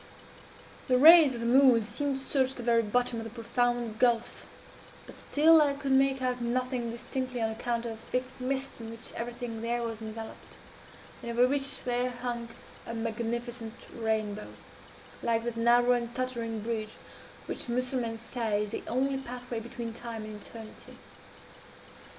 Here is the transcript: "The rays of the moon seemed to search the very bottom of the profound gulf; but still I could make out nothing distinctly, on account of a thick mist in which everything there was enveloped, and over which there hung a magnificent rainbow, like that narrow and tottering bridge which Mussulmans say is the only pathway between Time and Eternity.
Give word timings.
"The 0.87 0.97
rays 0.97 1.35
of 1.35 1.41
the 1.41 1.45
moon 1.45 1.83
seemed 1.83 2.17
to 2.17 2.23
search 2.23 2.55
the 2.55 2.63
very 2.63 2.81
bottom 2.81 3.19
of 3.19 3.23
the 3.23 3.29
profound 3.29 3.99
gulf; 3.99 4.47
but 5.05 5.15
still 5.15 5.61
I 5.61 5.75
could 5.75 5.91
make 5.91 6.23
out 6.23 6.41
nothing 6.41 6.89
distinctly, 6.89 7.39
on 7.39 7.51
account 7.51 7.85
of 7.85 7.91
a 7.91 7.95
thick 7.97 8.23
mist 8.39 8.81
in 8.81 8.89
which 8.89 9.11
everything 9.13 9.61
there 9.61 9.83
was 9.83 10.01
enveloped, 10.01 10.57
and 11.21 11.29
over 11.29 11.47
which 11.47 11.83
there 11.83 12.09
hung 12.09 12.49
a 12.87 12.95
magnificent 12.95 13.75
rainbow, 13.95 14.47
like 15.21 15.43
that 15.43 15.55
narrow 15.55 15.91
and 15.91 16.15
tottering 16.15 16.61
bridge 16.61 16.95
which 17.45 17.69
Mussulmans 17.69 18.21
say 18.21 18.63
is 18.63 18.71
the 18.71 18.81
only 18.87 19.19
pathway 19.19 19.59
between 19.59 19.93
Time 19.93 20.23
and 20.23 20.41
Eternity. 20.41 20.97